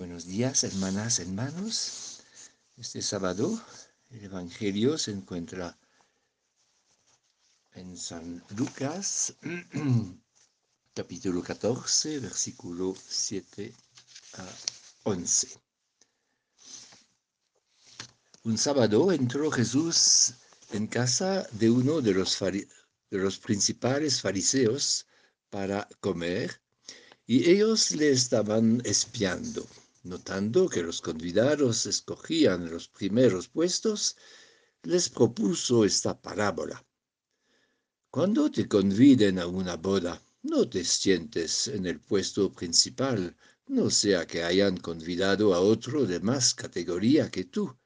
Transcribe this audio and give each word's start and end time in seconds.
Buenos 0.00 0.24
días, 0.24 0.64
hermanas, 0.64 1.18
hermanos. 1.18 2.22
Este 2.78 3.02
sábado 3.02 3.62
el 4.08 4.24
Evangelio 4.24 4.96
se 4.96 5.10
encuentra 5.10 5.78
en 7.74 7.98
San 7.98 8.42
Lucas, 8.56 9.34
capítulo 10.94 11.42
14, 11.42 12.18
versículo 12.18 12.96
7 12.96 13.74
a 14.38 14.48
11. 15.02 15.48
Un 18.44 18.56
sábado 18.56 19.12
entró 19.12 19.50
Jesús 19.50 20.32
en 20.70 20.86
casa 20.86 21.46
de 21.52 21.68
uno 21.68 22.00
de 22.00 22.14
los, 22.14 22.38
de 22.40 22.66
los 23.10 23.38
principales 23.38 24.22
fariseos 24.22 25.06
para 25.50 25.86
comer 26.00 26.58
y 27.26 27.50
ellos 27.50 27.90
le 27.90 28.10
estaban 28.10 28.80
espiando. 28.86 29.68
Notando 30.02 30.68
que 30.68 30.82
los 30.82 31.02
convidados 31.02 31.84
escogían 31.84 32.70
los 32.70 32.88
primeros 32.88 33.48
puestos, 33.48 34.16
les 34.82 35.10
propuso 35.10 35.84
esta 35.84 36.18
parábola. 36.18 36.82
Cuando 38.10 38.50
te 38.50 38.66
conviden 38.66 39.38
a 39.38 39.46
una 39.46 39.76
boda, 39.76 40.20
no 40.42 40.68
te 40.68 40.84
sientes 40.84 41.68
en 41.68 41.86
el 41.86 42.00
puesto 42.00 42.50
principal, 42.50 43.36
no 43.66 43.90
sea 43.90 44.26
que 44.26 44.42
hayan 44.42 44.78
convidado 44.78 45.54
a 45.54 45.60
otro 45.60 46.06
de 46.06 46.18
más 46.18 46.54
categoría 46.54 47.30
que 47.30 47.44
tú, 47.44 47.76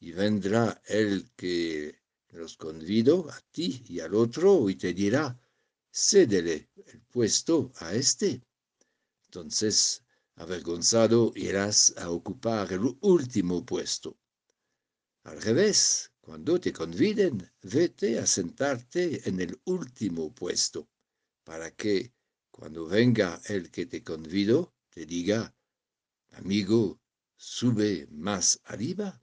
y 0.00 0.10
vendrá 0.10 0.82
el 0.86 1.30
que 1.36 1.96
los 2.30 2.56
convido 2.56 3.30
a 3.30 3.40
ti 3.52 3.84
y 3.88 4.00
al 4.00 4.14
otro 4.14 4.68
y 4.68 4.74
te 4.74 4.92
dirá, 4.92 5.38
cédele 5.92 6.70
el 6.86 7.00
puesto 7.02 7.72
a 7.76 7.94
este. 7.94 8.42
Entonces 9.26 10.02
avergonzado 10.36 11.32
irás 11.34 11.94
a 11.96 12.10
ocupar 12.10 12.72
el 12.72 12.96
último 13.00 13.64
puesto. 13.64 14.18
Al 15.24 15.40
revés, 15.40 16.10
cuando 16.20 16.58
te 16.60 16.72
conviden, 16.72 17.50
vete 17.62 18.18
a 18.18 18.26
sentarte 18.26 19.28
en 19.28 19.40
el 19.40 19.60
último 19.64 20.34
puesto, 20.34 20.88
para 21.44 21.70
que, 21.70 22.12
cuando 22.50 22.86
venga 22.86 23.40
el 23.46 23.70
que 23.70 23.86
te 23.86 24.02
convido, 24.02 24.74
te 24.90 25.06
diga, 25.06 25.54
amigo, 26.32 27.00
sube 27.36 28.06
más 28.10 28.60
arriba. 28.64 29.22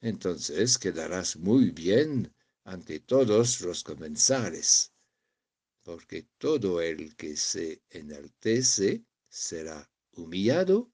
Entonces 0.00 0.78
quedarás 0.78 1.36
muy 1.36 1.70
bien 1.70 2.34
ante 2.64 3.00
todos 3.00 3.60
los 3.60 3.82
comensales, 3.82 4.92
porque 5.82 6.28
todo 6.38 6.80
el 6.80 7.16
que 7.16 7.36
se 7.36 7.82
enaltece 7.90 9.04
será 9.28 9.88
humillado, 10.16 10.92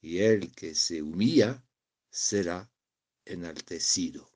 y 0.00 0.18
el 0.18 0.52
que 0.54 0.74
se 0.74 1.02
humilla 1.02 1.64
será 2.10 2.70
enaltecido. 3.24 4.30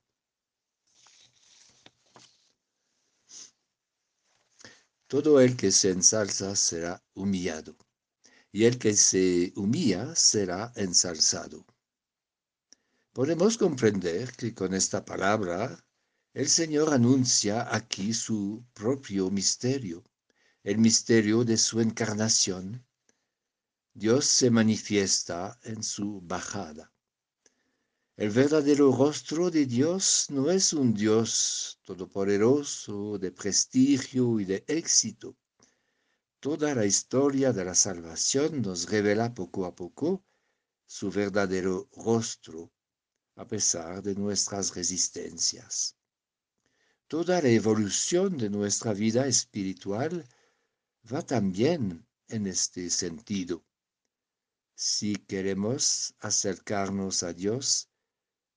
Todo 5.07 5.41
el 5.41 5.57
que 5.57 5.71
se 5.71 5.89
ensalza 5.89 6.55
será 6.55 7.03
humillado, 7.13 7.75
y 8.51 8.65
el 8.65 8.77
que 8.77 8.93
se 8.93 9.53
humilla 9.55 10.15
será 10.15 10.71
ensalzado. 10.75 11.65
Podemos 13.13 13.57
comprender 13.57 14.31
que 14.33 14.53
con 14.53 14.73
esta 14.73 15.03
palabra 15.03 15.83
el 16.33 16.47
Señor 16.47 16.93
anuncia 16.93 17.73
aquí 17.75 18.13
su 18.13 18.63
propio 18.73 19.31
misterio, 19.31 20.03
el 20.63 20.77
misterio 20.77 21.43
de 21.43 21.57
su 21.57 21.81
encarnación, 21.81 22.85
Dios 23.99 24.27
se 24.27 24.49
manifiesta 24.49 25.59
en 25.61 25.83
su 25.83 26.21
bajada. 26.21 26.89
El 28.15 28.29
verdadero 28.29 28.95
rostro 28.95 29.51
de 29.51 29.65
Dios 29.65 30.27
no 30.29 30.49
es 30.49 30.71
un 30.71 30.93
Dios 30.93 31.81
todopoderoso, 31.83 33.17
de 33.19 33.33
prestigio 33.33 34.39
y 34.39 34.45
de 34.45 34.63
éxito. 34.67 35.35
Toda 36.39 36.73
la 36.75 36.85
historia 36.85 37.51
de 37.51 37.65
la 37.65 37.75
salvación 37.75 38.61
nos 38.61 38.89
revela 38.89 39.33
poco 39.33 39.65
a 39.65 39.75
poco 39.75 40.23
su 40.85 41.11
verdadero 41.11 41.89
rostro, 41.97 42.71
a 43.35 43.45
pesar 43.45 44.01
de 44.01 44.15
nuestras 44.15 44.73
resistencias. 44.75 45.97
Toda 47.09 47.41
la 47.41 47.49
evolución 47.49 48.37
de 48.37 48.49
nuestra 48.49 48.93
vida 48.93 49.27
espiritual 49.27 50.25
va 51.11 51.21
también 51.21 52.07
en 52.29 52.47
este 52.47 52.89
sentido. 52.89 53.65
Si 54.81 55.17
queremos 55.17 56.15
acercarnos 56.21 57.23
a 57.23 57.33
Dios, 57.33 57.89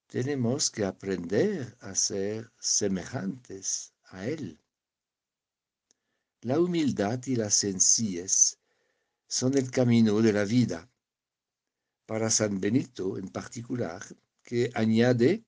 tenemos 0.06 0.70
que 0.70 0.84
aprender 0.84 1.76
a 1.80 1.96
ser 1.96 2.52
semejantes 2.60 3.92
a 4.04 4.28
Él. 4.28 4.60
La 6.42 6.60
humildad 6.60 7.18
y 7.26 7.34
la 7.34 7.50
sencillez 7.50 8.60
son 9.26 9.58
el 9.58 9.72
camino 9.72 10.20
de 10.20 10.32
la 10.32 10.44
vida. 10.44 10.88
Para 12.06 12.30
San 12.30 12.60
Benito 12.60 13.18
en 13.18 13.28
particular, 13.28 14.00
que 14.44 14.70
añade, 14.74 15.44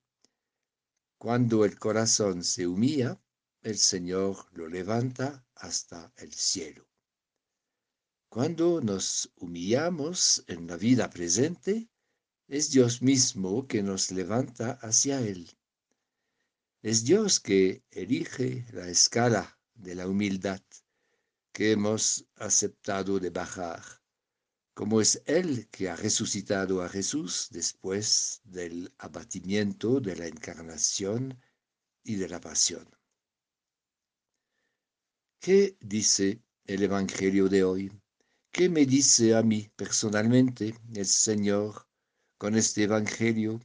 cuando 1.17 1.63
el 1.63 1.79
corazón 1.79 2.43
se 2.43 2.67
humilla, 2.67 3.17
el 3.61 3.77
Señor 3.77 4.45
lo 4.51 4.67
levanta 4.67 5.45
hasta 5.55 6.11
el 6.17 6.33
cielo. 6.33 6.85
Cuando 8.35 8.81
nos 8.81 9.31
humillamos 9.37 10.43
en 10.47 10.67
la 10.67 10.75
vida 10.75 11.09
presente, 11.09 11.87
es 12.49 12.69
Dios 12.69 13.01
mismo 13.01 13.65
que 13.65 13.81
nos 13.81 14.11
levanta 14.11 14.71
hacia 14.81 15.21
Él. 15.21 15.49
Es 16.81 17.05
Dios 17.05 17.39
que 17.39 17.85
elige 17.91 18.65
la 18.73 18.89
escala 18.89 19.57
de 19.73 19.95
la 19.95 20.09
humildad 20.09 20.61
que 21.53 21.71
hemos 21.71 22.25
aceptado 22.35 23.21
de 23.21 23.29
bajar, 23.29 23.81
como 24.73 24.99
es 24.99 25.21
Él 25.27 25.69
que 25.69 25.89
ha 25.89 25.95
resucitado 25.95 26.83
a 26.83 26.89
Jesús 26.89 27.47
después 27.51 28.41
del 28.43 28.93
abatimiento 28.97 30.01
de 30.01 30.17
la 30.17 30.27
encarnación 30.27 31.39
y 32.03 32.17
de 32.17 32.27
la 32.27 32.41
pasión. 32.41 32.85
¿Qué 35.39 35.77
dice 35.79 36.43
el 36.65 36.83
Evangelio 36.83 37.47
de 37.47 37.63
hoy? 37.63 38.04
¿Qué 38.57 38.69
me 38.69 38.85
dice 38.85 39.35
a 39.35 39.43
mí 39.43 39.69
personalmente 39.75 40.79
el 40.93 41.05
Señor 41.05 41.89
con 42.37 42.55
este 42.55 42.83
Evangelio? 42.83 43.59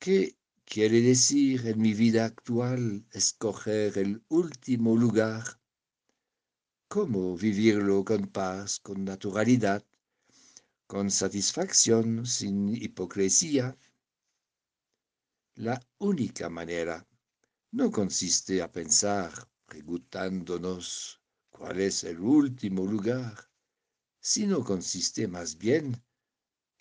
¿Qué 0.00 0.36
quiere 0.64 1.00
decir 1.00 1.64
en 1.68 1.80
mi 1.80 1.94
vida 1.94 2.24
actual 2.24 3.06
escoger 3.12 3.96
el 3.96 4.24
último 4.28 4.96
lugar? 4.96 5.44
¿Cómo 6.88 7.36
vivirlo 7.36 8.04
con 8.04 8.26
paz, 8.26 8.80
con 8.80 9.04
naturalidad, 9.04 9.86
con 10.88 11.08
satisfacción, 11.08 12.26
sin 12.26 12.74
hipocresía? 12.74 13.78
La 15.54 15.80
única 15.98 16.50
manera 16.50 17.06
no 17.70 17.92
consiste 17.92 18.62
a 18.62 18.72
pensar, 18.72 19.30
preguntándonos 19.64 21.20
cuál 21.50 21.78
es 21.78 22.02
el 22.02 22.18
último 22.18 22.84
lugar, 22.84 23.49
sino 24.20 24.62
consiste 24.62 25.26
más 25.26 25.56
bien 25.56 26.02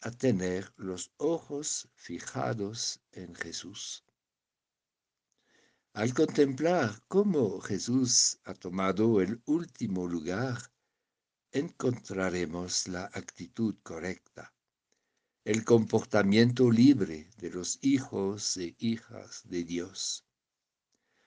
a 0.01 0.11
tener 0.11 0.72
los 0.77 1.11
ojos 1.17 1.89
fijados 1.95 3.01
en 3.11 3.33
Jesús. 3.35 4.05
Al 5.94 6.13
contemplar 6.13 7.01
cómo 7.07 7.59
Jesús 7.61 8.39
ha 8.44 8.53
tomado 8.53 9.22
el 9.22 9.41
último 9.45 10.07
lugar, 10.07 10.72
encontraremos 11.51 12.88
la 12.88 13.06
actitud 13.06 13.75
correcta, 13.81 14.53
el 15.44 15.65
comportamiento 15.65 16.69
libre 16.69 17.30
de 17.38 17.50
los 17.50 17.80
hijos 17.81 18.56
e 18.57 18.75
hijas 18.77 19.41
de 19.45 19.63
Dios. 19.63 20.25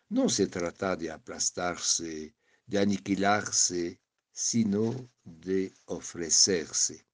No 0.08 0.28
se 0.28 0.46
trata 0.46 0.94
de 0.94 1.10
aplastarse, 1.10 2.36
de 2.66 2.78
aniquilarse 2.78 4.00
sino 4.32 5.10
de 5.24 5.72
ofrecerse. 5.86 7.06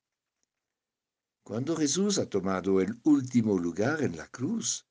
Cuando 1.43 1.77
Jesús 1.77 2.19
ha 2.19 2.29
tomado 2.29 2.81
el 2.81 2.99
último 3.05 3.59
lugar 3.59 4.03
en 4.03 4.17
la 4.17 4.29
cruz, 4.29 4.87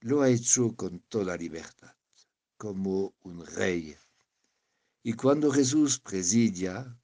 lo 0.00 0.22
ha 0.22 0.28
hecho 0.28 0.76
con 0.76 1.00
toda 1.00 1.36
libertad, 1.36 1.94
como 2.56 3.14
un 3.20 3.44
rey. 3.46 3.96
Y 5.02 5.14
cuando 5.14 5.50
Jesús 5.50 5.98
presidia, 5.98 6.96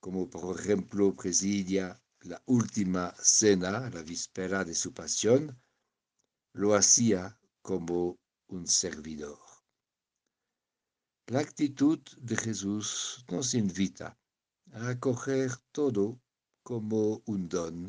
como 0.00 0.28
por 0.28 0.60
ejemplo 0.60 1.14
presidia 1.14 2.02
la 2.20 2.42
última 2.46 3.14
cena, 3.22 3.88
la 3.90 4.02
víspera 4.02 4.64
de 4.64 4.74
su 4.74 4.92
pasión, 4.92 5.56
lo 6.52 6.74
hacía 6.74 7.38
como 7.62 8.18
un 8.48 8.66
servidor. 8.66 9.45
La 11.28 11.40
actitud 11.40 11.98
de 12.18 12.36
Jesús 12.36 13.24
nos 13.28 13.54
invita 13.54 14.16
a 14.72 14.90
acoger 14.90 15.50
todo 15.72 16.20
como 16.62 17.20
un 17.26 17.48
don 17.48 17.88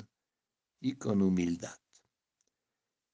y 0.80 0.96
con 0.96 1.22
humildad. 1.22 1.78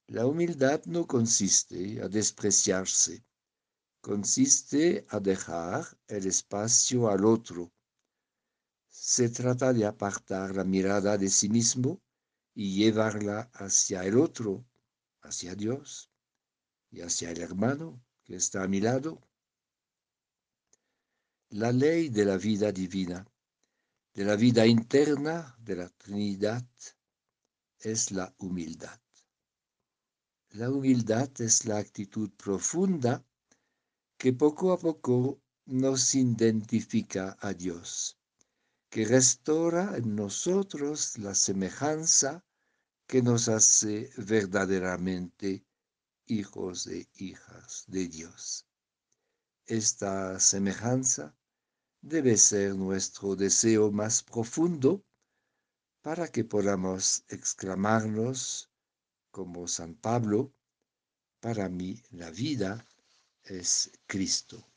La 0.07 0.25
humildad 0.25 0.81
no 0.85 1.05
consiste 1.07 2.01
a 2.01 2.07
despreciarse, 2.07 3.25
consiste 3.99 5.05
a 5.09 5.19
dejar 5.19 5.85
el 6.07 6.25
espacio 6.25 7.09
al 7.09 7.25
otro. 7.25 7.73
Se 8.87 9.27
trata 9.27 9.73
de 9.73 9.85
apartar 9.85 10.55
la 10.55 10.63
mirada 10.63 11.17
de 11.17 11.27
sí 11.27 11.49
mismo 11.49 12.01
y 12.55 12.73
llevarla 12.77 13.51
hacia 13.53 14.05
el 14.05 14.17
otro, 14.17 14.65
hacia 15.21 15.53
Dios 15.53 16.09
y 16.91 17.01
hacia 17.01 17.31
el 17.31 17.41
hermano 17.41 18.01
que 18.23 18.37
está 18.37 18.63
a 18.63 18.69
mi 18.69 18.79
lado. 18.79 19.19
La 21.61 21.71
ley 21.71 22.09
de 22.09 22.25
la 22.25 22.35
vida 22.35 22.71
divina, 22.71 23.23
de 24.15 24.25
la 24.25 24.35
vida 24.35 24.65
interna 24.65 25.55
de 25.59 25.75
la 25.75 25.87
Trinidad, 25.87 26.65
es 27.77 28.09
la 28.09 28.33
humildad. 28.39 28.99
La 30.49 30.71
humildad 30.71 31.29
es 31.39 31.65
la 31.65 31.77
actitud 31.77 32.31
profunda 32.31 33.23
que 34.17 34.33
poco 34.33 34.71
a 34.71 34.79
poco 34.79 35.43
nos 35.65 36.15
identifica 36.15 37.37
a 37.39 37.53
Dios, 37.53 38.17
que 38.89 39.05
restaura 39.05 39.95
en 39.95 40.15
nosotros 40.15 41.19
la 41.19 41.35
semejanza 41.35 42.43
que 43.05 43.21
nos 43.21 43.47
hace 43.47 44.09
verdaderamente 44.17 45.63
hijos 46.25 46.87
e 46.87 47.07
hijas 47.13 47.83
de 47.85 48.07
Dios. 48.07 48.65
Esta 49.67 50.39
semejanza 50.39 51.37
debe 52.03 52.35
ser 52.35 52.75
nuestro 52.75 53.33
deseo 53.37 53.89
más 53.89 54.21
profundo 54.23 55.05
para 56.01 56.27
que 56.27 56.43
podamos 56.43 57.23
exclamarnos 57.29 58.69
como 59.31 59.69
San 59.69 59.95
Pablo, 59.95 60.53
para 61.39 61.69
mí 61.69 62.03
la 62.11 62.29
vida 62.29 62.85
es 63.43 63.89
Cristo. 64.05 64.72